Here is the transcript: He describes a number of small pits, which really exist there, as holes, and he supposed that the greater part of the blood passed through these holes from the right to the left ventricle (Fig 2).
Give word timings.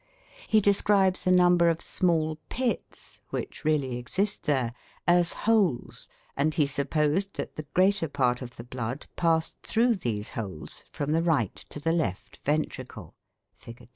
He 0.47 0.61
describes 0.61 1.27
a 1.27 1.31
number 1.31 1.69
of 1.69 1.79
small 1.79 2.39
pits, 2.49 3.21
which 3.29 3.63
really 3.63 3.99
exist 3.99 4.45
there, 4.45 4.73
as 5.07 5.33
holes, 5.45 6.07
and 6.35 6.55
he 6.55 6.65
supposed 6.65 7.35
that 7.35 7.55
the 7.55 7.67
greater 7.75 8.07
part 8.07 8.41
of 8.41 8.55
the 8.55 8.63
blood 8.63 9.05
passed 9.15 9.57
through 9.61 9.93
these 9.97 10.31
holes 10.31 10.85
from 10.91 11.11
the 11.11 11.21
right 11.21 11.53
to 11.55 11.79
the 11.79 11.91
left 11.91 12.37
ventricle 12.37 13.13
(Fig 13.57 13.77
2). 13.77 13.87